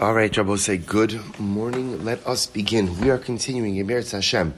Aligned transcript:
All 0.00 0.14
right, 0.14 0.36
Rabbi 0.36 0.54
say 0.54 0.76
good 0.76 1.18
morning. 1.40 2.04
Let 2.04 2.24
us 2.24 2.46
begin. 2.46 3.00
We 3.00 3.10
are 3.10 3.18
continuing 3.18 3.78
in 3.78 3.88
Meretz 3.88 4.12
Hashem 4.12 4.54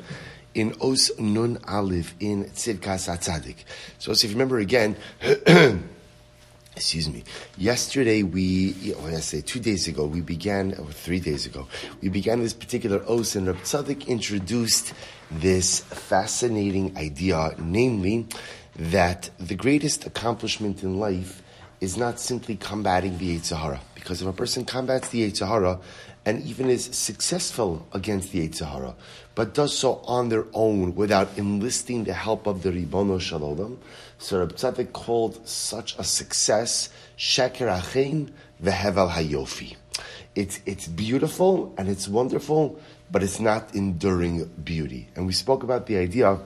in 0.53 0.75
Os 0.83 1.11
Nun 1.19 1.57
Aleph 1.67 2.15
in 2.21 2.45
Tzidkas 2.45 3.09
HaTzaddik. 3.09 3.65
So, 3.99 4.13
if 4.13 4.23
you 4.23 4.29
remember 4.33 4.59
again, 4.59 4.97
excuse 6.77 7.09
me, 7.09 7.25
yesterday 7.57 8.23
we, 8.23 8.93
oh, 8.95 9.07
or 9.07 9.09
I 9.13 9.21
say 9.21 9.41
two 9.41 9.61
days 9.61 9.89
ago, 9.89 10.05
we 10.05 10.21
began, 10.21 10.75
or 10.75 10.93
three 10.93 11.21
days 11.21 11.47
ago, 11.47 11.69
we 12.03 12.11
began 12.11 12.41
this 12.41 12.53
particular 12.53 13.03
Os 13.09 13.35
and 13.35 13.47
Rabbi 13.47 13.61
Tzadok 13.61 14.09
introduced 14.09 14.93
this 15.31 15.81
fascinating 15.81 16.99
idea, 16.99 17.55
namely 17.59 18.27
that 18.77 19.31
the 19.39 19.55
greatest 19.55 20.05
accomplishment 20.05 20.83
in 20.83 20.99
life 20.99 21.43
is 21.81 21.97
not 21.97 22.21
simply 22.21 22.57
combating 22.57 23.17
the 23.19 23.39
Yetzer 23.39 23.57
Hara. 23.57 23.81
Because 23.95 24.21
if 24.21 24.29
a 24.29 24.33
person 24.33 24.65
combats 24.65 25.09
the 25.09 25.31
Yetzer 25.31 25.49
Hara 25.49 25.79
and 26.27 26.43
even 26.45 26.69
is 26.69 26.85
successful 26.85 27.87
against 27.93 28.33
the 28.33 28.47
Yetzer 28.47 28.71
Hara, 28.71 28.95
but 29.35 29.55
does 29.55 29.77
so 29.77 29.95
on 30.05 30.29
their 30.29 30.45
own 30.53 30.95
without 30.95 31.39
enlisting 31.39 32.05
the 32.05 32.13
help 32.13 32.47
of 32.47 32.63
the 32.63 32.71
Ribono 32.71 33.21
Shel 33.21 33.41
Olam, 33.41 33.79
so 34.19 34.47
Tzadok 34.47 34.93
called 34.93 35.47
such 35.49 35.99
a 35.99 36.05
success 36.05 36.91
Sheker 37.17 37.69
Achein 37.81 38.31
Vehevel 38.63 39.11
Hayofi. 39.11 39.77
It's, 40.35 40.61
it's 40.67 40.87
beautiful 40.87 41.75
and 41.79 41.89
it's 41.89 42.07
wonderful, 42.07 42.79
but 43.11 43.23
it's 43.23 43.41
not 43.41 43.75
enduring 43.75 44.45
beauty. 44.63 45.09
And 45.17 45.27
we 45.27 45.33
spoke 45.33 45.63
about 45.63 45.87
the 45.87 45.97
idea 45.97 46.39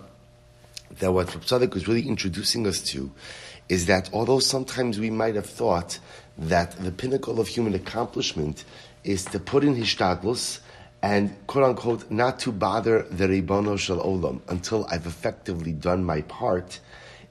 that 1.01 1.13
what 1.13 1.27
Tzadok 1.27 1.75
was 1.75 1.89
really 1.89 2.07
introducing 2.07 2.67
us 2.67 2.81
to 2.83 3.11
is 3.69 3.87
that 3.87 4.11
although 4.13 4.39
sometimes 4.39 4.99
we 4.99 5.11
might 5.11 5.35
have 5.35 5.47
thought 5.47 5.99
that 6.37 6.73
the 6.73 6.93
pinnacle 6.93 7.41
of 7.41 7.49
human 7.49 7.75
accomplishment 7.75 8.65
is 9.05 9.25
to 9.25 9.39
put 9.39 9.65
in 9.65 9.75
hishtadlus 9.75 10.61
and 11.03 11.35
quote 11.47 11.65
unquote 11.65 12.11
not 12.11 12.39
to 12.39 12.51
bother 12.51 13.03
the 13.11 13.27
Ribono 13.27 13.79
Shel 13.79 13.99
Olam 14.01 14.41
until 14.49 14.87
I've 14.91 15.07
effectively 15.07 15.73
done 15.73 16.03
my 16.05 16.23
part, 16.23 16.81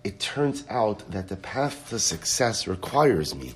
it 0.04 0.20
turns 0.20 0.64
out 0.70 1.10
that 1.12 1.30
the 1.30 1.38
path 1.38 1.90
to 1.90 1.98
success 1.98 2.68
requires 2.68 3.34
me 3.34 3.56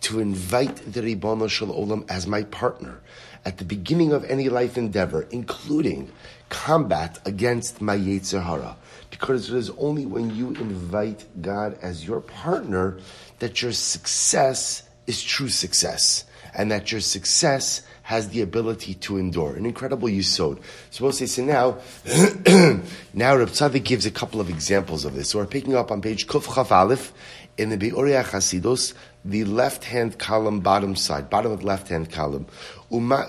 to 0.00 0.20
invite 0.20 0.76
the 0.92 1.02
Ribono 1.02 1.50
Shel 1.50 1.68
Olam 1.68 2.10
as 2.10 2.26
my 2.26 2.44
partner 2.44 3.00
at 3.44 3.58
the 3.58 3.64
beginning 3.64 4.12
of 4.12 4.24
any 4.24 4.48
life 4.48 4.78
endeavor, 4.78 5.26
including 5.30 6.10
combat 6.48 7.18
against 7.24 7.80
my 7.80 7.96
Yetzer 7.96 8.42
Hara. 8.42 8.76
Because 9.10 9.50
it 9.50 9.56
is 9.56 9.70
only 9.78 10.06
when 10.06 10.34
you 10.34 10.48
invite 10.48 11.24
God 11.40 11.78
as 11.82 12.06
your 12.06 12.20
partner 12.20 12.98
that 13.38 13.62
your 13.62 13.72
success 13.72 14.82
is 15.06 15.22
true 15.22 15.48
success. 15.48 16.24
And 16.54 16.70
that 16.70 16.90
your 16.90 17.00
success 17.00 17.82
has 18.08 18.30
the 18.30 18.40
ability 18.40 18.94
to 18.94 19.18
endure. 19.18 19.54
An 19.54 19.66
incredible 19.66 20.08
yisod. 20.08 20.58
So 20.90 21.04
we'll 21.04 21.12
say, 21.12 21.26
so 21.26 21.44
now, 21.44 21.76
now 23.12 23.36
Reb 23.36 23.48
Tzadok 23.48 23.84
gives 23.84 24.06
a 24.06 24.10
couple 24.10 24.40
of 24.40 24.48
examples 24.48 25.04
of 25.04 25.14
this. 25.14 25.28
So 25.28 25.38
we're 25.38 25.46
picking 25.46 25.76
up 25.76 25.90
on 25.90 26.00
page 26.00 26.26
Kuf 26.26 26.54
Chaf 26.54 26.72
Aleph 26.72 27.12
in 27.58 27.68
the 27.68 27.76
Be'oria 27.76 28.24
Chasidus, 28.24 28.94
the 29.26 29.44
left-hand 29.44 30.18
column, 30.18 30.60
bottom 30.60 30.96
side, 30.96 31.28
bottom 31.28 31.52
of 31.52 31.62
left-hand 31.64 32.10
column. 32.10 32.46
Ala 32.90 33.28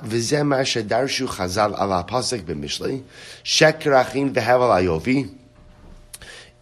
pasek 2.08 2.44
b'mishlei, 2.44 3.04
sheker 3.44 3.94
achin 4.00 4.34
v'hevel 4.34 4.70
ayovi, 4.70 5.30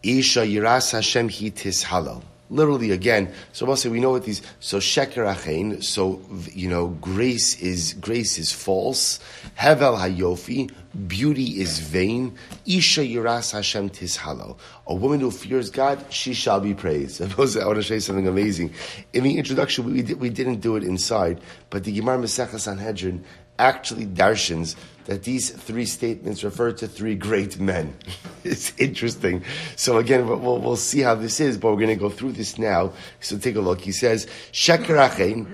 isha 0.07 0.41
yiras 0.41 0.91
Hashem 0.91 1.29
hi 1.29 1.49
tishalal 1.49 2.23
literally 2.49 2.91
again. 2.91 3.31
So 3.51 3.73
say 3.75 3.89
we 3.89 3.99
know 3.99 4.11
what 4.11 4.23
these. 4.23 4.41
So 4.59 4.77
sheker 4.79 5.25
achein. 5.33 5.83
So 5.83 6.21
you 6.53 6.69
know, 6.69 6.87
grace 6.87 7.59
is 7.61 7.93
grace 7.93 8.37
is 8.37 8.51
false. 8.51 9.19
Hevel 9.57 9.97
hayofi. 9.97 10.71
Beauty 11.07 11.59
is 11.59 11.79
vain. 11.79 12.35
Isha 12.65 13.01
yiras 13.01 13.51
Hashem 13.51 13.89
tishalo. 13.89 14.57
A 14.87 14.95
woman 14.95 15.19
who 15.19 15.31
fears 15.31 15.69
God, 15.69 16.03
she 16.09 16.33
shall 16.33 16.59
be 16.59 16.73
praised. 16.73 17.21
I 17.21 17.25
want 17.35 17.51
to 17.53 17.83
show 17.83 17.95
you 17.95 17.99
something 17.99 18.27
amazing. 18.27 18.73
In 19.13 19.23
the 19.23 19.37
introduction, 19.37 19.91
we, 19.91 20.01
did, 20.01 20.19
we 20.19 20.29
didn't 20.29 20.61
do 20.61 20.75
it 20.75 20.83
inside, 20.83 21.41
but 21.69 21.83
the 21.83 21.91
Gemara 21.91 22.17
Masechah 22.17 22.59
Sanhedrin 22.59 23.23
actually 23.59 24.05
darshans 24.05 24.75
that 25.07 25.23
these 25.23 25.49
three 25.49 25.85
statements 25.85 26.43
refer 26.43 26.73
to 26.73 26.87
three 26.87 27.15
great 27.15 27.59
men. 27.59 27.95
it's 28.43 28.77
interesting. 28.77 29.41
So 29.77 29.97
again, 29.97 30.27
we'll, 30.27 30.59
we'll, 30.59 30.75
see 30.75 30.99
how 30.99 31.15
this 31.15 31.39
is, 31.39 31.57
but 31.57 31.69
we're 31.71 31.77
going 31.77 31.87
to 31.87 31.95
go 31.95 32.09
through 32.09 32.33
this 32.33 32.59
now. 32.59 32.91
So 33.21 33.37
take 33.37 33.55
a 33.55 33.61
look. 33.61 33.81
He 33.81 33.93
says, 33.93 34.27
Sheker 34.51 35.09
Achein. 35.09 35.47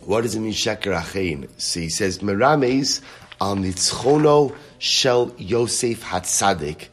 What 0.00 0.22
does 0.22 0.34
it 0.34 0.40
mean, 0.40 0.54
Sheker 0.54 0.98
Achein? 0.98 1.48
So 1.58 1.80
he 1.80 1.90
says, 1.90 2.20
Merames 2.20 3.02
al 3.38 3.56
nitzchono 3.56 4.56
shel 4.78 5.34
Yosef 5.36 6.02
Hatzadik. 6.02 6.88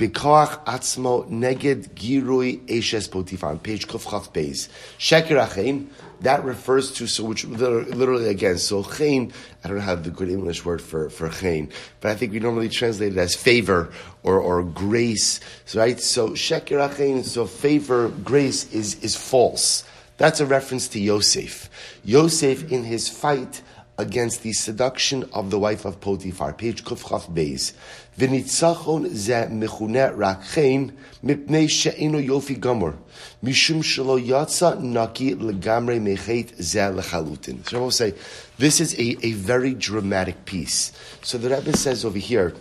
Bikoach 0.00 0.64
atzmo 0.64 1.28
neged 1.28 1.90
girui 1.90 2.66
eshes 2.66 3.06
potifar. 3.06 3.62
Page 3.62 3.86
kufchaf 3.86 4.32
beis. 4.32 4.70
Sheker 4.98 5.46
Achein 5.46 5.88
that 6.22 6.42
refers 6.42 6.92
to 6.92 7.06
so 7.06 7.24
which 7.24 7.44
literally 7.44 8.28
again 8.28 8.56
so 8.56 8.82
chen 8.82 9.30
I 9.62 9.68
don't 9.68 9.80
have 9.80 10.04
the 10.04 10.10
good 10.10 10.30
English 10.30 10.64
word 10.64 10.80
for 10.80 11.10
for 11.10 11.28
chen 11.28 11.68
but 12.00 12.10
I 12.10 12.14
think 12.14 12.32
we 12.32 12.40
normally 12.40 12.70
translate 12.70 13.12
it 13.12 13.18
as 13.18 13.34
favor 13.34 13.92
or 14.22 14.38
or 14.38 14.62
grace 14.62 15.40
right 15.74 16.00
so 16.00 16.30
sheker 16.30 16.96
chen 16.96 17.22
so 17.22 17.44
favor 17.44 18.08
grace 18.08 18.72
is 18.72 19.02
is 19.04 19.16
false 19.16 19.84
that's 20.16 20.40
a 20.40 20.46
reference 20.46 20.88
to 20.88 21.00
Yosef 21.00 21.68
Yosef 22.04 22.72
in 22.72 22.84
his 22.84 23.08
fight 23.08 23.62
against 24.00 24.42
the 24.42 24.52
seduction 24.54 25.28
of 25.34 25.50
the 25.50 25.58
wife 25.58 25.84
of 25.84 26.00
Potiphar. 26.00 26.54
Page 26.54 26.84
Kufchaf 26.84 27.30
Beis. 27.30 27.74
V'nitzachon 28.20 29.08
ze 29.14 29.46
mechune 29.48 30.14
rakchein 30.14 30.92
mipnei 31.24 31.68
she'enu 31.68 32.18
yofi 32.18 32.58
gamor. 32.58 32.96
Mishum 33.42 33.82
shelo 33.82 34.20
yatsa 34.20 34.78
naki 34.78 35.34
legamre 35.34 35.98
mechet 35.98 36.54
ze 36.62 36.80
lechalutin. 36.80 37.66
So 37.66 37.78
I 37.78 37.80
will 37.80 37.90
say, 37.90 38.14
this 38.58 38.78
is 38.80 38.92
a, 38.98 39.16
a 39.24 39.32
very 39.32 39.72
dramatic 39.72 40.44
piece. 40.44 40.92
So 41.22 41.38
the 41.38 41.48
Rebbe 41.48 41.74
says 41.76 42.04
over 42.04 42.18
here 42.18 42.52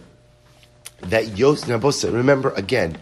that 1.01 1.37
Yosef, 1.37 1.67
now 1.67 1.77
Bosa, 1.77 2.13
remember 2.13 2.51
again, 2.51 2.97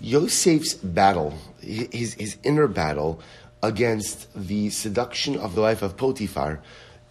Yosef's 0.00 0.74
battle, 0.74 1.34
his, 1.60 2.14
his 2.14 2.36
inner 2.42 2.68
battle 2.68 3.20
against 3.62 4.28
the 4.34 4.70
seduction 4.70 5.36
of 5.36 5.54
the 5.54 5.60
wife 5.60 5.82
of 5.82 5.96
Potiphar, 5.96 6.60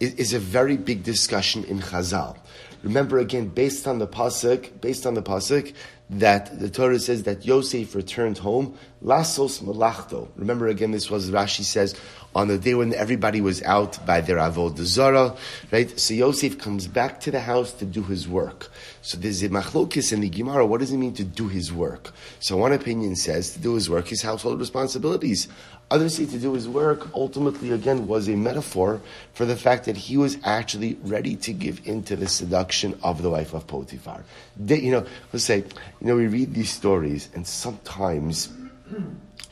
is, 0.00 0.14
is 0.14 0.32
a 0.32 0.38
very 0.38 0.76
big 0.76 1.02
discussion 1.02 1.64
in 1.64 1.80
Chazal. 1.80 2.36
Remember 2.82 3.18
again, 3.18 3.48
based 3.48 3.86
on 3.86 3.98
the 3.98 4.06
pasuk, 4.06 4.80
based 4.80 5.06
on 5.06 5.14
the 5.14 5.22
pasuk, 5.22 5.74
that 6.10 6.58
the 6.58 6.70
Torah 6.70 6.98
says 6.98 7.24
that 7.24 7.44
Yosef 7.44 7.94
returned 7.94 8.38
home, 8.38 8.78
lasos 9.04 9.60
malachto. 9.62 10.28
Remember 10.36 10.68
again, 10.68 10.90
this 10.90 11.10
was 11.10 11.30
Rashi 11.30 11.62
says 11.62 11.94
on 12.34 12.48
the 12.48 12.56
day 12.56 12.74
when 12.74 12.94
everybody 12.94 13.40
was 13.40 13.62
out 13.62 14.04
by 14.06 14.20
their 14.20 14.36
avod 14.36 14.78
zara, 14.78 15.36
right? 15.70 15.98
So 16.00 16.14
Yosef 16.14 16.58
comes 16.58 16.86
back 16.86 17.20
to 17.20 17.30
the 17.30 17.40
house 17.40 17.72
to 17.74 17.84
do 17.84 18.02
his 18.02 18.26
work. 18.26 18.70
So 19.02 19.18
there's 19.18 19.42
a 19.42 19.50
machlokis 19.50 20.12
in 20.12 20.20
the 20.20 20.30
Gemara. 20.30 20.64
What 20.64 20.80
does 20.80 20.92
it 20.92 20.96
mean 20.96 21.14
to 21.14 21.24
do 21.24 21.48
his 21.48 21.72
work? 21.72 22.12
So 22.40 22.56
one 22.56 22.72
opinion 22.72 23.16
says 23.16 23.52
to 23.52 23.58
do 23.58 23.74
his 23.74 23.90
work, 23.90 24.08
his 24.08 24.22
household 24.22 24.60
responsibilities. 24.60 25.48
Others 25.90 26.16
say 26.16 26.26
to 26.26 26.38
do 26.38 26.52
his 26.52 26.68
work 26.68 27.08
ultimately 27.14 27.70
again 27.70 28.06
was 28.06 28.28
a 28.28 28.36
metaphor 28.36 29.00
for 29.32 29.46
the 29.46 29.56
fact 29.56 29.86
that 29.86 29.96
he 29.96 30.18
was 30.18 30.36
actually 30.44 30.98
ready 31.02 31.34
to 31.36 31.52
give 31.52 31.80
in 31.86 32.02
to 32.04 32.16
the 32.16 32.28
seduction 32.28 32.98
of 33.02 33.22
the 33.22 33.30
wife 33.30 33.54
of 33.54 33.66
Potiphar. 33.66 34.22
They, 34.56 34.80
you 34.80 34.92
know, 34.92 35.06
let's 35.32 35.44
say, 35.44 35.58
you 35.58 36.06
know, 36.06 36.16
we 36.16 36.26
read 36.26 36.52
these 36.52 36.70
stories 36.70 37.30
and 37.34 37.46
sometimes 37.46 38.50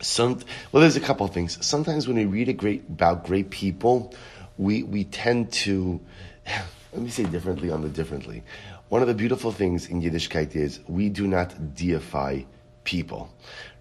some 0.01 0.41
well 0.73 0.83
there's 0.83 0.97
a 0.97 1.01
couple 1.01 1.25
of 1.25 1.33
things. 1.33 1.65
Sometimes 1.65 2.07
when 2.07 2.17
we 2.17 2.27
read 2.27 2.55
great 2.59 2.85
about 2.89 3.25
great 3.25 3.49
people, 3.49 4.15
we 4.59 4.83
we 4.83 5.05
tend 5.05 5.53
to 5.53 5.99
let 6.93 7.03
me 7.03 7.09
say 7.09 7.25
differently 7.25 7.71
on 7.71 7.81
the 7.81 7.89
differently. 7.89 8.43
One 8.91 9.01
of 9.01 9.09
the 9.09 9.15
beautiful 9.15 9.53
things 9.53 9.89
in 9.89 10.03
Yiddishkeit 10.03 10.55
is 10.55 10.81
we 10.87 11.09
do 11.09 11.27
not 11.27 11.75
deify 11.75 12.43
people. 12.85 13.31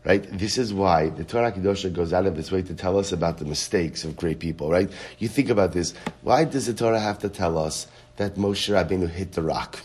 Right? 0.05 0.23
This 0.37 0.59
is 0.59 0.71
why 0.71 1.09
the 1.09 1.23
Torah 1.23 1.51
Kedosha 1.51 1.91
goes 1.91 2.13
out 2.13 2.27
of 2.27 2.37
its 2.37 2.51
way 2.51 2.61
to 2.61 2.75
tell 2.75 2.99
us 2.99 3.11
about 3.11 3.39
the 3.39 3.45
mistakes 3.45 4.03
of 4.03 4.15
great 4.15 4.37
people, 4.37 4.69
right? 4.69 4.89
You 5.17 5.27
think 5.27 5.49
about 5.49 5.71
this. 5.71 5.95
Why 6.21 6.43
does 6.43 6.67
the 6.67 6.75
Torah 6.75 6.99
have 6.99 7.17
to 7.19 7.29
tell 7.29 7.57
us 7.57 7.87
that 8.17 8.35
Moshe 8.35 8.71
Rabbeinu 8.71 9.09
hit 9.09 9.31
the 9.31 9.41
rock? 9.41 9.79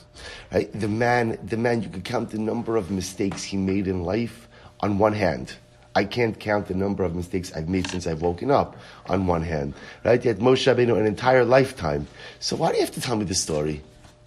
Right? 0.53 0.71
The 0.79 0.89
man, 0.89 1.39
the 1.43 1.57
man, 1.57 1.83
you 1.83 1.89
could 1.89 2.05
count 2.05 2.31
the 2.31 2.39
number 2.39 2.77
of 2.77 2.91
mistakes 2.91 3.43
he 3.43 3.57
made 3.57 3.89
in 3.89 4.05
life 4.05 4.47
on 4.81 4.99
one 4.99 5.15
hand. 5.15 5.55
I 5.95 6.05
can't 6.05 6.39
count 6.39 6.69
the 6.69 6.75
number 6.75 7.03
of 7.03 7.15
mistakes 7.15 7.53
I've 7.55 7.71
made 7.71 7.89
since 7.89 8.07
I've 8.07 8.21
woken 8.21 8.51
up 8.51 8.77
on 9.07 9.27
one 9.27 9.43
hand. 9.43 9.73
Right? 10.05 10.23
Yet 10.23 10.39
Moshe 10.39 10.71
Rabbeinu 10.71 10.99
an 10.99 11.07
entire 11.07 11.47
lifetime. 11.47 12.07
So 12.41 12.57
why 12.57 12.73
do 12.73 12.75
you 12.75 12.83
have 12.83 12.95
to 12.95 13.01
tell 13.01 13.17
me 13.17 13.25
the 13.25 13.35
story? 13.35 13.83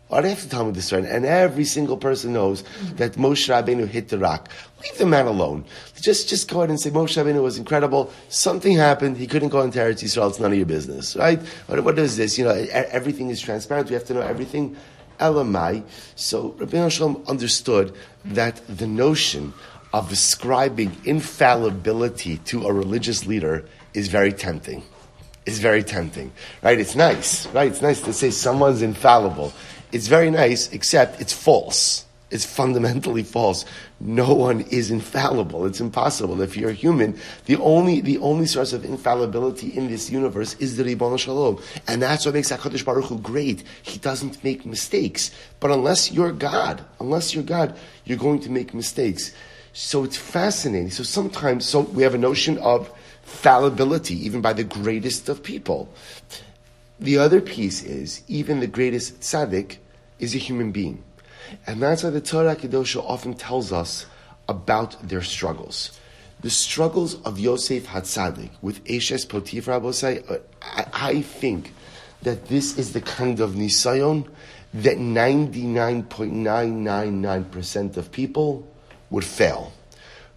Do 0.09 0.17
you 0.17 0.29
have 0.29 0.41
to 0.41 0.49
tell 0.49 0.65
me 0.65 0.71
this 0.71 0.85
story? 0.85 1.07
And 1.07 1.25
every 1.25 1.65
single 1.65 1.97
person 1.97 2.33
knows 2.33 2.63
that 2.97 3.13
Moshe 3.13 3.49
Rabbeinu 3.49 3.87
hit 3.87 4.09
the 4.09 4.19
rock. 4.19 4.47
Leave 4.83 4.97
the 4.99 5.07
man 5.07 5.25
alone. 5.25 5.65
Just, 5.99 6.29
just 6.29 6.49
go 6.49 6.59
ahead 6.59 6.69
and 6.69 6.79
say 6.79 6.91
Moshe 6.91 7.21
Rabbeinu 7.21 7.41
was 7.41 7.57
incredible. 7.57 8.11
Something 8.29 8.77
happened. 8.77 9.17
He 9.17 9.25
couldn't 9.25 9.49
go 9.49 9.61
into 9.61 9.79
Eretz 9.79 10.03
Yisrael. 10.03 10.29
It's 10.29 10.39
none 10.39 10.51
of 10.51 10.57
your 10.57 10.67
business, 10.67 11.15
right? 11.15 11.41
What, 11.67 11.83
what 11.83 11.97
is 11.97 12.15
this? 12.15 12.37
You 12.37 12.45
know, 12.45 12.51
everything 12.51 13.29
is 13.29 13.41
transparent. 13.41 13.89
We 13.89 13.95
have 13.95 14.05
to 14.05 14.13
know 14.13 14.21
everything. 14.21 14.75
Elamai. 15.19 15.83
So 16.15 16.51
Ribono 16.51 16.91
Shel 16.91 17.15
Olam 17.15 17.27
understood 17.27 17.95
that 18.25 18.61
the 18.67 18.87
notion 18.87 19.53
of 19.93 20.11
ascribing 20.11 20.95
infallibility 21.05 22.37
to 22.37 22.65
a 22.67 22.73
religious 22.73 23.25
leader 23.25 23.65
is 23.93 24.07
very 24.07 24.33
tempting. 24.33 24.83
Is 25.45 25.59
very 25.59 25.83
tempting, 25.83 26.31
right? 26.61 26.79
It's 26.79 26.95
nice, 26.95 27.47
right? 27.47 27.69
It's 27.69 27.81
nice 27.81 27.99
to 28.01 28.13
say 28.13 28.31
someone's 28.31 28.81
infallible. 28.81 29.53
It's 29.93 30.07
very 30.07 30.31
nice, 30.31 30.71
except 30.71 31.21
it's 31.21 31.33
false. 31.33 32.05
It's 32.31 32.45
fundamentally 32.45 33.21
false. 33.37 33.63
No 33.99 34.33
one 34.33 34.61
is 34.71 34.89
infallible. 34.89 35.67
It's 35.67 35.79
impossible. 35.79 36.41
If 36.41 36.57
you're 36.57 36.71
human, 36.71 37.15
the 37.45 37.57
only, 37.57 38.01
the 38.01 38.17
only 38.17 38.47
source 38.47 38.73
of 38.73 38.83
infallibility 38.83 39.69
in 39.69 39.87
this 39.87 40.09
universe 40.09 40.55
is 40.55 40.77
the 40.77 40.83
Ribono 40.83 41.19
Shel 41.19 41.35
Olam. 41.35 41.63
And 41.87 42.01
that's 42.01 42.25
what 42.25 42.33
makes 42.33 42.51
HaKadosh 42.51 42.83
Baruch 42.83 43.05
Hu 43.05 43.19
great. 43.19 43.63
He 43.83 43.99
doesn't 43.99 44.43
make 44.43 44.65
mistakes. 44.65 45.29
But 45.59 45.69
unless 45.69 46.11
you're 46.11 46.31
God, 46.31 46.83
unless 46.99 47.35
you're 47.35 47.43
God, 47.43 47.77
you're 48.03 48.17
going 48.17 48.39
to 48.39 48.49
make 48.49 48.73
mistakes. 48.73 49.31
So 49.73 50.03
it's 50.03 50.17
fascinating. 50.17 50.89
So 50.89 51.03
sometimes, 51.03 51.69
so 51.69 51.81
we 51.81 52.01
have 52.01 52.15
a 52.15 52.17
notion 52.17 52.57
of 52.57 52.91
fallibility, 53.21 54.15
even 54.25 54.41
by 54.41 54.53
the 54.53 54.63
greatest 54.63 55.29
of 55.29 55.43
people. 55.43 55.93
The 56.99 57.17
other 57.17 57.41
piece 57.41 57.81
is, 57.83 58.21
even 58.27 58.59
the 58.59 58.67
greatest 58.67 59.21
tzaddik 59.21 59.77
is 60.19 60.35
a 60.35 60.37
human 60.37 60.71
being. 60.71 61.03
And 61.67 61.81
that's 61.81 62.03
why 62.03 62.11
the 62.11 62.21
Torah 62.21 62.55
Kedosha 62.55 63.03
often 63.03 63.33
tells 63.33 63.73
us 63.73 64.05
about 64.47 64.95
their 65.07 65.21
struggles. 65.21 65.99
The 66.41 66.49
struggles 66.49 67.21
of 67.23 67.39
Yosef 67.39 67.87
Hatzadik 67.87 68.49
with 68.61 68.83
Eshes 68.85 69.25
Potifar 69.25 69.79
Abosai, 69.79 70.29
uh, 70.29 70.39
I, 70.61 70.85
I 70.93 71.21
think 71.21 71.71
that 72.23 72.47
this 72.47 72.77
is 72.77 72.91
the 72.93 73.01
kind 73.01 73.39
of 73.39 73.51
nisayon 73.51 74.27
that 74.73 74.97
99.999% 74.97 77.97
of 77.97 78.11
people 78.11 78.67
would 79.09 79.23
fail. 79.23 79.71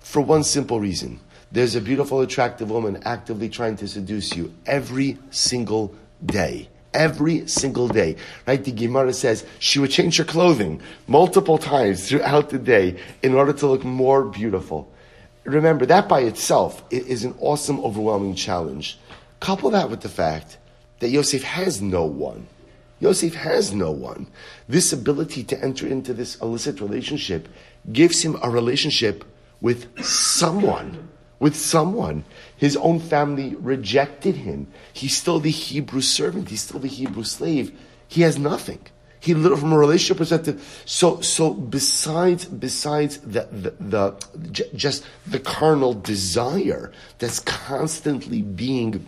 For 0.01 0.21
one 0.21 0.45
simple 0.45 0.79
reason. 0.81 1.19
There's 1.51 1.75
a 1.75 1.81
beautiful, 1.81 2.21
attractive 2.21 2.71
woman 2.71 3.03
actively 3.05 3.49
trying 3.49 3.77
to 3.77 3.89
seduce 3.89 4.37
you 4.37 4.53
every 4.67 5.17
single 5.31 5.95
day 6.25 6.69
every 6.97 7.47
single 7.47 7.89
day. 7.89 8.17
Right? 8.47 8.63
The 8.63 8.73
Gemara 8.73 9.13
says 9.13 9.45
she 9.59 9.79
would 9.79 9.91
change 9.91 10.17
her 10.17 10.25
clothing 10.25 10.81
multiple 11.07 11.59
times 11.59 12.09
throughout 12.09 12.51
the 12.51 12.59
day 12.59 12.99
in 13.23 13.35
order 13.35 13.53
to 13.53 13.67
look 13.67 13.85
more 13.85 14.25
beautiful. 14.25 14.91
Remember, 15.45 15.87
that 15.87 16.09
by 16.09 16.21
itself 16.21 16.83
is 16.91 17.23
an 17.23 17.35
awesome, 17.39 17.79
overwhelming 17.81 18.35
challenge. 18.35 18.99
Couple 19.39 19.71
that 19.71 19.91
with 19.91 20.01
the 20.01 20.09
fact 20.09 20.59
that 20.99 21.11
Yosef 21.11 21.45
has 21.45 21.81
no 21.81 22.05
one. 22.05 22.49
Yosef 22.99 23.35
has 23.35 23.73
no 23.73 23.91
one. 23.91 24.27
This 24.69 24.93
ability 24.93 25.45
to 25.45 25.63
enter 25.63 25.87
into 25.87 26.15
this 26.15 26.37
illicit 26.41 26.81
relationship 26.81 27.49
gives 27.93 28.23
him 28.23 28.37
a 28.43 28.51
relationship 28.51 29.25
with 29.61 30.03
someone 30.05 31.09
with 31.39 31.57
someone. 31.57 32.25
His 32.57 32.77
own 32.77 33.01
family 33.01 33.55
rejected 33.57 34.37
him. 34.37 34.69
He's 34.93 35.17
still 35.17 35.41
the 35.41 35.51
Hebrew 35.51 36.01
servant. 36.01 36.49
He's 36.49 36.63
still 36.63 36.81
the 36.81 36.89
Hebrew 36.89 37.25
slave. 37.25 37.79
He 38.09 38.23
has 38.23 38.39
nothing. 38.39 38.81
He 39.21 39.35
literally, 39.35 39.61
from 39.61 39.73
a 39.73 39.79
relationship 39.79 40.19
perspective. 40.19 40.83
So, 40.85 41.21
so 41.21 41.53
besides, 41.53 42.45
besides 42.45 43.19
the, 43.19 43.49
the, 43.51 43.75
the 43.81 44.69
just 44.75 45.05
the 45.27 45.41
carnal 45.41 45.95
desire 45.95 46.93
that's 47.19 47.41
constantly 47.41 48.43
being 48.43 49.05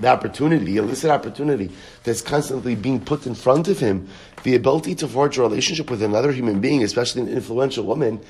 the 0.00 0.08
opportunity, 0.08 0.64
the 0.64 0.76
illicit 0.78 1.10
opportunity 1.10 1.70
that's 2.04 2.22
constantly 2.22 2.74
being 2.74 3.00
put 3.00 3.26
in 3.26 3.34
front 3.34 3.68
of 3.68 3.78
him, 3.78 4.08
the 4.42 4.54
ability 4.54 4.94
to 4.96 5.08
forge 5.08 5.38
a 5.38 5.42
relationship 5.42 5.90
with 5.90 6.02
another 6.02 6.32
human 6.32 6.60
being, 6.60 6.82
especially 6.82 7.22
an 7.22 7.28
influential 7.28 7.84
woman, 7.84 8.20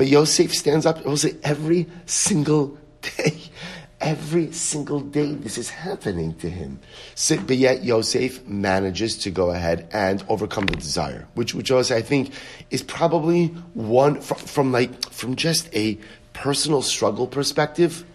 but 0.00 0.08
Yosef 0.08 0.54
stands 0.54 0.86
up, 0.86 1.06
say, 1.18 1.36
every 1.42 1.86
single 2.06 2.78
day, 3.02 3.38
every 4.00 4.50
single 4.50 5.00
day 5.00 5.34
this 5.34 5.58
is 5.58 5.68
happening 5.68 6.32
to 6.36 6.48
him. 6.48 6.80
So, 7.14 7.36
but 7.36 7.58
yet 7.58 7.84
Yosef 7.84 8.46
manages 8.48 9.18
to 9.18 9.30
go 9.30 9.50
ahead 9.50 9.90
and 9.92 10.24
overcome 10.26 10.64
the 10.64 10.76
desire, 10.76 11.28
which, 11.34 11.54
which 11.54 11.70
also 11.70 11.94
I 11.94 12.00
think 12.00 12.32
is 12.70 12.82
probably 12.82 13.48
one, 13.74 14.22
from, 14.22 14.38
from 14.38 14.72
like, 14.72 15.10
from 15.10 15.36
just 15.36 15.68
a 15.76 15.98
personal 16.32 16.80
struggle 16.80 17.26
perspective, 17.26 18.06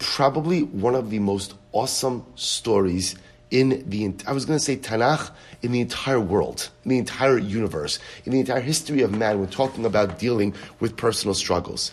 probably 0.00 0.64
one 0.64 0.96
of 0.96 1.10
the 1.10 1.20
most 1.20 1.54
awesome 1.70 2.26
stories 2.34 3.14
in 3.50 3.88
the, 3.88 4.12
I 4.26 4.32
was 4.32 4.44
going 4.44 4.58
to 4.58 4.64
say 4.64 4.76
Tanakh, 4.76 5.30
in 5.62 5.72
the 5.72 5.80
entire 5.80 6.20
world, 6.20 6.70
in 6.84 6.90
the 6.90 6.98
entire 6.98 7.38
universe, 7.38 7.98
in 8.24 8.32
the 8.32 8.40
entire 8.40 8.60
history 8.60 9.02
of 9.02 9.14
man, 9.16 9.40
we're 9.40 9.46
talking 9.46 9.84
about 9.84 10.18
dealing 10.18 10.54
with 10.78 10.96
personal 10.96 11.34
struggles. 11.34 11.92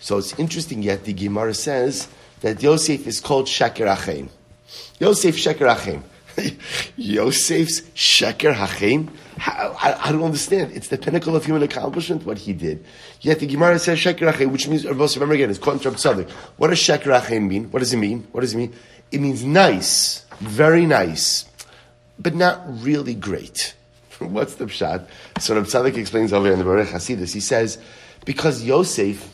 So 0.00 0.18
it's 0.18 0.38
interesting 0.38 0.82
yet, 0.82 1.04
the 1.04 1.12
Gemara 1.12 1.54
says 1.54 2.08
that 2.40 2.62
Yosef 2.62 3.06
is 3.06 3.20
called 3.20 3.46
Sheker 3.46 3.92
Achein. 3.92 4.28
Yosef 5.00 5.36
Sheker 5.36 5.74
Achein. 5.74 6.02
Yosef's 6.96 7.80
Sheker 7.94 8.54
Hachem? 8.54 9.10
I, 9.38 9.96
I, 10.04 10.12
don't 10.12 10.22
understand. 10.22 10.72
It's 10.72 10.88
the 10.88 10.98
pinnacle 10.98 11.36
of 11.36 11.44
human 11.44 11.62
accomplishment, 11.62 12.24
what 12.24 12.38
he 12.38 12.52
did. 12.52 12.84
Yet 13.20 13.40
the 13.40 13.46
Gemara 13.46 13.78
says 13.78 13.98
Sheker 13.98 14.30
Hachem, 14.30 14.50
which 14.50 14.68
means, 14.68 14.84
remember 14.84 15.34
again, 15.34 15.50
it's 15.50 15.58
contra 15.58 15.90
Tzaddik. 15.92 16.30
What 16.56 16.68
does 16.68 16.78
Sheker 16.78 17.12
Hachem 17.12 17.48
mean? 17.48 17.70
What 17.70 17.80
does 17.80 17.92
it 17.92 17.98
mean? 17.98 18.26
What 18.32 18.40
does 18.40 18.54
it 18.54 18.56
mean? 18.56 18.74
It 19.10 19.20
means 19.20 19.44
nice, 19.44 20.26
very 20.40 20.86
nice, 20.86 21.46
but 22.18 22.34
not 22.34 22.62
really 22.82 23.14
great. 23.14 23.74
What's 24.18 24.56
the 24.56 24.66
pshat? 24.66 25.06
So 25.40 25.54
Reb 25.54 25.64
Tzadok 25.64 25.96
explains 25.96 26.32
over 26.32 26.50
in 26.50 26.58
the 26.58 26.64
Baruch 26.64 26.88
Hasidus. 26.88 27.32
He 27.32 27.40
says, 27.40 27.78
because 28.24 28.62
Yosef, 28.62 29.32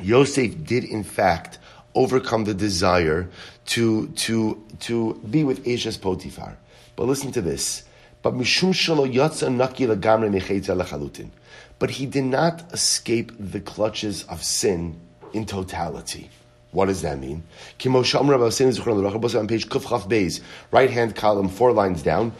Yosef 0.00 0.64
did 0.64 0.84
in 0.84 1.04
fact 1.04 1.58
overcome 1.94 2.44
the 2.44 2.54
desire 2.54 3.28
to, 3.66 4.08
to, 4.08 4.62
to 4.80 5.20
be 5.28 5.44
with 5.44 5.64
Eshes 5.64 5.98
Potifar. 5.98 6.54
But 6.96 7.04
listen 7.04 7.32
to 7.32 7.42
this. 7.42 7.84
But 8.22 8.34
mishum 8.34 8.72
yatsa 8.72 9.54
naki 9.54 9.86
lagamre 9.86 11.30
But 11.78 11.90
he 11.90 12.06
did 12.06 12.24
not 12.24 12.72
escape 12.72 13.32
the 13.38 13.60
clutches 13.60 14.22
of 14.24 14.42
sin 14.42 15.00
in 15.32 15.44
totality. 15.44 16.30
What 16.72 16.86
does 16.86 17.02
that 17.02 17.18
mean? 17.18 17.42
on 17.84 18.02
page 19.46 19.68
Kufchaf 19.68 20.08
Beis, 20.08 20.40
right 20.70 20.90
hand 20.90 21.14
column, 21.14 21.48
four 21.48 21.72
lines 21.72 22.02
down. 22.02 22.32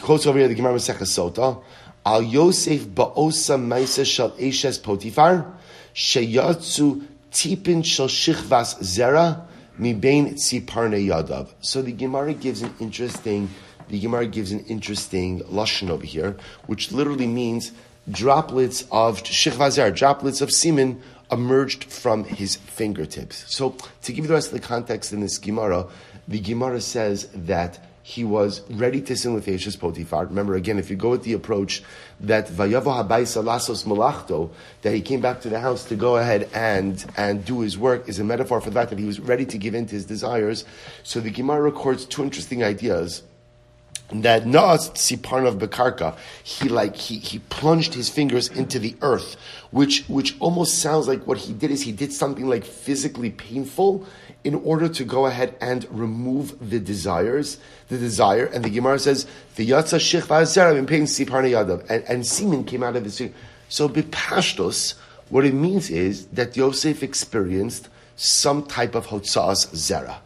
Quotes 0.00 0.26
over 0.26 0.38
here 0.38 0.46
the 0.46 0.54
Gemara 0.54 0.74
Masechah 0.74 1.02
Sota. 1.02 1.60
Al 2.06 2.22
Yosef 2.22 2.86
ba'osa 2.86 3.58
maisa 3.60 4.06
shal 4.06 4.30
eshes 4.32 4.80
potifar 4.80 5.44
sheyatzu 5.92 7.04
tipin 7.32 7.84
shal 7.84 8.06
shichvas 8.06 8.78
zera 8.78 9.44
mibein 9.78 10.34
tziparne 10.34 11.04
yadav. 11.04 11.48
So 11.60 11.82
the 11.82 11.92
Gemara 11.92 12.34
gives 12.34 12.62
an 12.62 12.72
interesting, 12.78 13.50
the 13.88 13.98
Gemara 13.98 14.26
gives 14.26 14.52
an 14.52 14.60
interesting 14.66 15.40
lashon 15.40 15.90
over 15.90 16.06
here, 16.06 16.36
which 16.66 16.92
literally 16.92 17.26
means 17.26 17.72
droplets 18.08 18.86
of 18.92 19.24
shichvas 19.24 19.76
zera, 19.76 19.92
droplets 19.94 20.40
of 20.40 20.52
semen 20.52 21.02
emerged 21.30 21.84
from 21.84 22.24
his 22.24 22.56
fingertips. 22.56 23.44
So, 23.52 23.76
to 24.02 24.12
give 24.12 24.24
you 24.24 24.28
the 24.28 24.34
rest 24.34 24.52
of 24.52 24.60
the 24.60 24.66
context 24.66 25.12
in 25.12 25.20
this 25.20 25.38
Gemara, 25.38 25.86
the 26.26 26.40
Gemara 26.40 26.80
says 26.80 27.28
that 27.34 27.78
he 28.08 28.24
was 28.24 28.62
ready 28.70 29.02
to 29.02 29.14
sin 29.14 29.34
with 29.34 29.44
Eshes 29.44 29.76
Potifar. 29.76 30.26
Remember, 30.30 30.54
again, 30.54 30.78
if 30.78 30.88
you 30.88 30.96
go 30.96 31.10
with 31.10 31.24
the 31.24 31.34
approach 31.34 31.82
that 32.20 32.48
Vayavo 32.48 33.06
Habaisa 33.06 33.44
Lasos 33.44 33.86
Malachto, 33.86 34.50
that 34.80 34.94
he 34.94 35.02
came 35.02 35.20
back 35.20 35.42
to 35.42 35.50
the 35.50 35.60
house 35.60 35.84
to 35.84 35.94
go 35.94 36.16
ahead 36.16 36.48
and, 36.54 37.04
and 37.18 37.44
do 37.44 37.60
his 37.60 37.76
work, 37.76 38.08
is 38.08 38.18
a 38.18 38.24
metaphor 38.24 38.62
for 38.62 38.70
the 38.70 38.74
fact 38.74 38.88
that 38.88 38.98
he 38.98 39.04
was 39.04 39.20
ready 39.20 39.44
to 39.44 39.58
give 39.58 39.74
in 39.74 39.84
to 39.84 39.94
his 39.94 40.06
desires. 40.06 40.64
So 41.02 41.20
the 41.20 41.28
Gemara 41.28 41.60
records 41.60 42.06
two 42.06 42.22
interesting 42.22 42.64
ideas 42.64 43.22
that 44.10 44.44
Naas 44.44 44.90
Siparnav 44.94 45.58
Bekarka, 45.58 46.16
he 46.42 46.68
like 46.68 46.96
he, 46.96 47.18
he 47.18 47.38
plunged 47.38 47.94
his 47.94 48.08
fingers 48.08 48.48
into 48.48 48.78
the 48.78 48.96
earth, 49.02 49.36
which 49.70 50.04
which 50.08 50.34
almost 50.40 50.78
sounds 50.78 51.06
like 51.06 51.26
what 51.26 51.38
he 51.38 51.52
did 51.52 51.70
is 51.70 51.82
he 51.82 51.92
did 51.92 52.12
something 52.12 52.48
like 52.48 52.64
physically 52.64 53.30
painful 53.30 54.06
in 54.44 54.54
order 54.54 54.88
to 54.88 55.04
go 55.04 55.26
ahead 55.26 55.54
and 55.60 55.86
remove 55.90 56.70
the 56.70 56.80
desires, 56.80 57.58
the 57.88 57.98
desire. 57.98 58.46
And 58.46 58.64
the 58.64 58.70
Gemara 58.70 58.98
says 58.98 59.26
the 59.56 59.68
Yatza 59.68 59.98
Shich 59.98 60.76
in 60.78 60.86
pain 60.86 61.02
Siparna 61.02 61.50
Yadav, 61.50 61.90
and, 61.90 62.02
and 62.04 62.26
semen 62.26 62.64
came 62.64 62.82
out 62.82 62.96
of 62.96 63.04
his 63.04 63.18
finger. 63.18 63.34
So 63.68 63.88
bipashtos, 63.88 64.94
what 65.28 65.44
it 65.44 65.52
means 65.52 65.90
is 65.90 66.26
that 66.28 66.56
Yosef 66.56 67.02
experienced 67.02 67.88
some 68.16 68.64
type 68.64 68.94
of 68.94 69.08
hotzas 69.08 69.68
zera. 69.74 70.16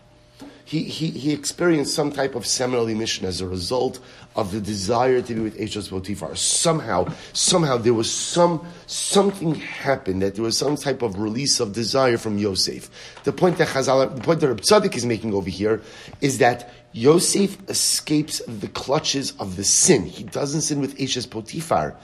He, 0.65 0.85
he, 0.85 1.11
he 1.11 1.33
experienced 1.33 1.95
some 1.95 2.13
type 2.13 2.35
of 2.35 2.47
seminal 2.47 2.87
emission 2.89 3.27
as 3.27 3.41
a 3.41 3.47
result 3.47 3.99
of 4.37 4.53
the 4.53 4.61
desire 4.61 5.21
to 5.21 5.35
be 5.35 5.41
with 5.41 5.59
Eshos 5.59 5.91
Potiphar. 5.91 6.35
Somehow, 6.37 7.13
somehow 7.33 7.77
there 7.77 7.95
was 7.95 8.11
some, 8.11 8.67
something 8.87 9.55
happened 9.57 10.23
that 10.23 10.35
there 10.35 10.45
was 10.45 10.57
some 10.57 10.77
type 10.77 11.03
of 11.03 11.19
release 11.19 11.61
of 11.61 11.73
desire 11.73 12.17
from 12.17 12.39
Yosef. 12.39 12.91
The 13.25 13.33
point 13.33 13.59
that 13.59 13.69
Chazal, 13.69 14.15
the 14.15 14.23
point 14.23 14.41
that 14.41 14.49
Reb 14.49 14.61
Tzadok 14.61 14.95
is 14.97 15.05
making 15.05 15.35
over 15.35 15.51
here 15.51 15.83
is 16.21 16.39
that 16.39 16.73
Yosef 16.93 17.59
escapes 17.69 18.41
the 18.47 18.69
clutches 18.69 19.33
of 19.39 19.57
the 19.57 19.65
sin. 19.65 20.07
He 20.07 20.25
doesn't 20.25 20.63
sin 20.63 20.81
with 20.81 20.97
Eshos 20.99 21.29
Potiphar 21.29 21.97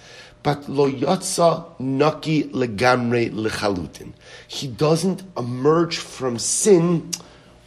but 0.42 0.68
lo 0.68 0.88
yatsa 0.90 1.78
naki 1.80 2.44
legamre 2.44 3.30
lechalutin. 3.32 4.12
He 4.46 4.68
doesn't 4.68 5.22
emerge 5.36 5.98
from 5.98 6.38
sin 6.38 7.10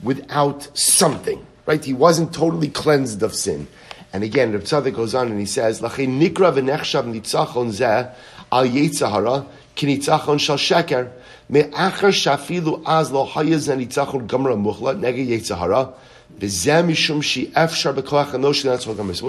without 0.04 0.78
something, 0.78 1.44
right? 1.66 1.84
He 1.84 1.94
wasn't 1.94 2.34
totally 2.34 2.70
cleansed 2.70 3.24
of 3.24 3.36
sin. 3.36 3.68
And 4.14 4.24
again, 4.24 4.52
Reb 4.52 4.64
Tzadok 4.64 4.96
goes 4.96 5.16
on 5.16 5.30
and 5.30 5.40
he 5.40 5.46
says, 5.46 5.80
"Lachin 5.82 6.20
nikra 6.20 6.52
v'nechshav 6.54 7.06
nitzachon 7.06 7.72
zeh 7.72 8.10
al 8.52 8.66
yitzahara 8.66 9.46
kinitzachon 9.76 10.40
shal 10.40 10.58
sheker 10.58 11.10
me'achar 11.50 12.12
shafilu 12.12 12.84
az 12.86 13.12
lo 13.12 13.26
hayaz 13.26 13.70
nitzachon 13.74 14.28
gamra 14.28 14.56
muchla 14.56 14.96
nege 15.00 15.26
yitzahara." 15.28 15.94
That's 16.40 16.66
what 16.66 16.80
I'm 16.80 16.96
supposed 16.96 17.52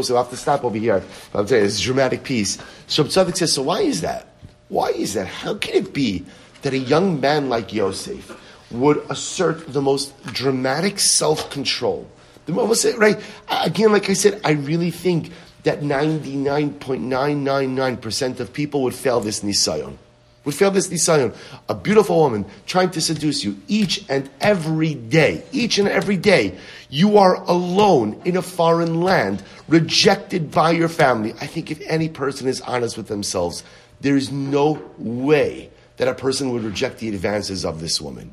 to 0.09 0.15
have 0.15 0.31
to 0.31 0.37
stop 0.37 0.65
over 0.65 0.79
here. 0.79 1.03
I'm 1.35 1.47
saying 1.47 1.65
it's 1.65 1.81
a 1.81 1.83
dramatic 1.83 2.23
piece. 2.23 2.59
So 2.87 3.03
Reb 3.03 3.13
Tzadok 3.13 3.37
says, 3.37 3.53
so 3.53 3.63
why 3.63 3.81
is 3.81 4.03
that? 4.03 4.29
Why 4.69 4.91
is 4.91 5.15
that? 5.15 5.27
How 5.27 5.55
can 5.55 5.75
it 5.75 5.93
be 5.93 6.25
that 6.63 6.73
a 6.73 6.79
young 6.79 7.21
man 7.21 7.49
like 7.49 7.73
Yosef 7.73 8.31
would 8.73 9.05
assert 9.09 9.73
the 9.73 9.83
most 9.83 10.21
dramatic 10.27 10.99
self-control? 10.99 12.09
The 12.47 12.53
most, 12.53 12.85
right? 12.97 13.21
Again, 13.49 13.93
like 13.93 14.11
I 14.11 14.15
said, 14.15 14.41
I 14.45 14.51
really 14.53 14.91
think 14.91 15.31
that 15.63 15.81
99.999% 15.81 18.41
of 18.41 18.53
people 18.53 18.83
would 18.83 18.95
fail 18.95 19.21
this 19.21 19.41
nisayon. 19.41 19.97
Would 20.45 20.57
fail 20.57 20.73
this 20.73 20.89
nisayon. 20.89 21.37
A 21.69 21.75
beautiful 21.75 22.17
woman 22.17 22.45
trying 22.67 22.91
to 22.91 23.01
seduce 23.01 23.45
you 23.45 23.57
each 23.69 24.05
and 24.09 24.29
every 24.41 24.95
day, 24.95 25.45
each 25.53 25.79
and 25.79 25.87
every 25.87 26.17
day. 26.17 26.59
You 26.91 27.19
are 27.19 27.37
alone 27.45 28.21
in 28.25 28.37
a 28.37 28.43
foreign 28.43 29.03
land, 29.03 29.45
rejected 29.69 30.51
by 30.51 30.73
your 30.73 30.89
family. 30.89 31.33
I 31.41 31.47
think 31.47 31.71
if 31.71 31.81
any 31.83 32.09
person 32.09 32.49
is 32.49 32.61
honest 32.63 32.97
with 32.97 33.07
themselves, 33.07 33.63
there 34.01 34.17
is 34.17 34.33
no 34.33 34.83
way 34.99 35.71
that 35.99 36.09
a 36.09 36.15
person 36.15 36.51
would 36.51 36.65
reject 36.65 36.99
the 36.99 37.09
advances 37.09 37.65
of 37.65 37.81
this 37.81 38.01
woman. 38.01 38.33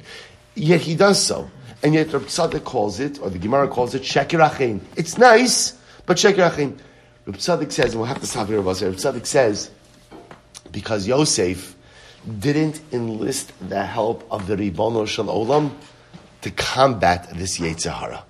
Yet 0.55 0.81
he 0.81 0.95
does 0.95 1.23
so. 1.23 1.49
And 1.81 1.93
yet 1.93 2.11
Reb 2.11 2.23
Tzadok 2.23 2.63
calls 2.63 2.99
it, 2.99 3.21
or 3.21 3.29
the 3.29 3.39
Gemara 3.39 3.67
calls 3.67 3.95
it, 3.95 4.01
Shekir 4.01 4.81
It's 4.97 5.17
nice, 5.17 5.77
but 6.05 6.17
Shekir 6.17 6.47
Achim. 6.51 6.77
Reb 7.25 7.37
Tzadok 7.37 7.71
says, 7.71 7.91
and 7.91 7.95
we'll 7.95 8.05
have 8.05 8.19
to 8.19 8.27
stop 8.27 8.47
here, 8.47 8.59
Reb 8.59 8.75
Tzadok 8.75 9.25
says, 9.25 9.71
because 10.71 11.07
Yosef 11.07 11.75
didn't 12.39 12.81
enlist 12.91 13.53
the 13.69 13.83
help 13.83 14.27
of 14.29 14.47
the 14.47 14.55
Ribono 14.55 15.07
Shel 15.07 15.25
Olam 15.25 15.71
to 16.41 16.51
combat 16.51 17.29
this 17.33 17.59
Yetzer 17.59 17.93
Hara. 17.93 18.25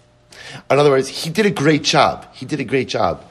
In 0.69 0.79
other 0.79 0.91
words, 0.91 1.07
he 1.07 1.29
did 1.29 1.45
a 1.45 1.51
great 1.51 1.83
job. 1.83 2.27
He 2.33 2.45
did 2.45 2.59
a 2.59 2.63
great 2.63 2.87
job. 2.87 3.23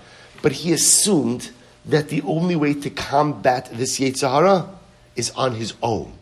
But 0.42 0.52
he 0.52 0.72
assumed 0.72 1.50
that 1.86 2.08
the 2.08 2.22
only 2.22 2.56
way 2.56 2.74
to 2.74 2.90
combat 2.90 3.70
this 3.72 3.98
Yetzer 3.98 4.30
Hara 4.30 4.68
is 5.16 5.30
on 5.32 5.54
his 5.54 5.74
own. 5.82 6.17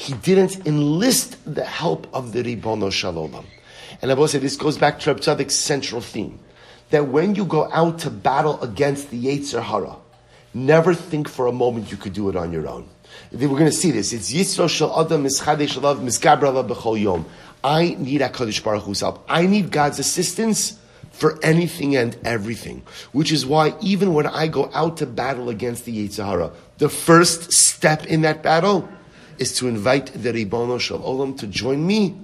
He 0.00 0.14
didn't 0.14 0.66
enlist 0.66 1.36
the 1.44 1.62
help 1.62 2.06
of 2.14 2.32
the 2.32 2.42
Ribono 2.42 2.90
Shel 2.90 3.12
Olam. 3.12 3.44
And 4.00 4.10
I 4.10 4.14
will 4.14 4.28
say 4.28 4.38
this 4.38 4.56
goes 4.56 4.78
back 4.78 4.98
to 5.00 5.10
Reb 5.10 5.20
Tzadok's 5.20 5.54
central 5.54 6.00
theme 6.00 6.38
that 6.88 7.08
when 7.08 7.34
you 7.34 7.44
go 7.44 7.70
out 7.70 7.98
to 7.98 8.10
battle 8.10 8.58
against 8.62 9.10
the 9.10 9.22
Yetzer 9.22 9.62
Hara, 9.62 9.96
never 10.54 10.94
think 10.94 11.28
for 11.28 11.48
a 11.48 11.52
moment 11.52 11.90
you 11.90 11.98
could 11.98 12.14
do 12.14 12.30
it 12.30 12.34
on 12.34 12.50
your 12.50 12.66
own. 12.66 12.88
We're 13.30 13.48
going 13.48 13.66
to 13.66 13.72
see 13.72 13.90
this. 13.90 14.14
It's 14.14 14.32
Yisro 14.32 14.70
Shel 14.70 14.98
Adam 14.98 15.22
Mischadei 15.22 15.68
Shalav 15.68 16.00
Miskabrava 16.00 16.66
B'chol 16.66 16.98
Yom. 16.98 17.26
I 17.62 17.94
need 17.98 18.22
HaKadosh 18.22 18.64
Baruch 18.64 18.84
Hu's 18.84 19.00
help. 19.00 19.22
I 19.28 19.44
need 19.44 19.70
God's 19.70 19.98
assistance 19.98 20.78
for 21.12 21.38
anything 21.44 21.94
and 21.94 22.16
everything. 22.24 22.84
Which 23.12 23.30
is 23.30 23.44
why 23.44 23.74
even 23.82 24.14
when 24.14 24.26
I 24.26 24.46
go 24.46 24.70
out 24.72 24.96
to 24.96 25.06
battle 25.06 25.50
against 25.50 25.84
the 25.84 26.08
Yetzer 26.08 26.24
Hara, 26.24 26.52
the 26.78 26.88
first 26.88 27.52
step 27.52 28.06
in 28.06 28.22
that 28.22 28.42
battle 28.42 28.88
is 29.40 29.56
to 29.56 29.66
invite 29.66 30.12
the 30.12 30.32
Ribono 30.32 30.78
Shel 30.78 31.00
Olam 31.00 31.36
to 31.38 31.48
join 31.48 31.84
me 31.84 32.14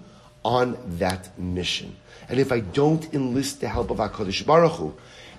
on 0.45 0.79
that 0.99 1.37
mission. 1.37 1.97
And 2.29 2.39
if 2.39 2.53
I 2.53 2.61
don't 2.61 3.13
enlist 3.13 3.61
the 3.61 3.69
help 3.69 3.91
of 3.91 3.97
HaKadosh 3.97 4.47
Baruch 4.47 4.73
Hu, 4.73 4.95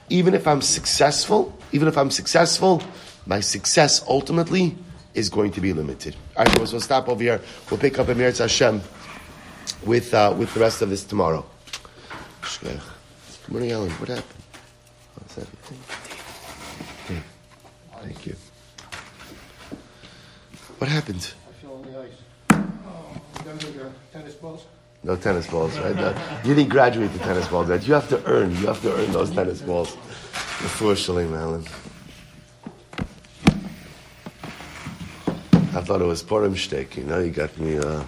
even 0.10 0.34
if 0.34 0.48
I'm 0.48 0.62
successful, 0.62 1.57
even 1.72 1.88
if 1.88 1.98
I'm 1.98 2.12
successful, 2.12 2.81
my 3.25 3.39
success 3.39 4.03
ultimately 4.07 4.75
is 5.13 5.29
going 5.29 5.51
to 5.51 5.62
be 5.62 5.74
limited. 5.74 6.15
All 6.36 6.46
right, 6.46 6.53
so 6.55 6.74
we'll 6.74 6.81
stop 6.81 7.10
over 7.10 7.22
here. 7.22 7.41
We'll 7.69 7.79
pick 7.79 8.00
up 8.00 8.10
Emir 8.10 8.31
Hashem 8.31 8.81
with, 9.86 10.13
uh, 10.13 10.34
with 10.38 10.53
the 10.53 10.60
rest 10.60 10.81
of 10.81 10.89
this 10.89 11.03
tomorrow. 11.03 11.46
Good 12.62 12.81
morning, 13.50 13.72
Alan. 13.72 13.89
What 13.91 14.10
happened? 14.10 14.43
How's 15.19 15.38
everything? 15.38 15.79
Hey, 17.07 17.22
thank 18.01 18.25
you. 18.25 18.36
What 20.77 20.89
happened? 20.89 21.34
I 21.50 21.53
fell 21.62 21.74
on 21.75 21.81
the 21.81 22.00
ice. 22.00 22.17
Tennis 24.13 24.35
balls? 24.35 24.65
No 25.03 25.15
tennis 25.15 25.47
balls, 25.47 25.77
right? 25.79 25.95
No, 25.95 26.15
you 26.43 26.55
didn't 26.55 26.69
graduate 26.69 27.11
the 27.13 27.19
tennis 27.19 27.47
balls, 27.47 27.67
right? 27.67 27.81
You 27.87 27.93
have 27.93 28.09
to 28.09 28.23
earn. 28.25 28.51
You 28.51 28.67
have 28.67 28.81
to 28.81 28.93
earn 28.93 29.11
those 29.11 29.31
tennis 29.31 29.61
balls. 29.61 29.93
Unfortunately, 30.61 31.25
Alan. 31.35 31.65
I 35.73 35.81
thought 35.81 36.01
it 36.01 36.05
was 36.05 36.23
Purim 36.23 36.55
steak. 36.55 36.97
You 36.97 37.03
know, 37.03 37.19
you 37.19 37.29
got 37.29 37.55
me. 37.57 37.77
Uh, 37.77 38.03